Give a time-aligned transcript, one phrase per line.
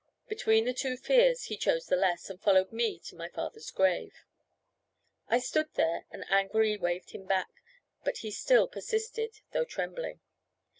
[0.27, 4.25] Between the two fears he chose the less, and followed me to my father's grave.
[5.27, 7.61] I stood there and angrily waved him back,
[8.03, 10.19] but he still persisted, though trembling.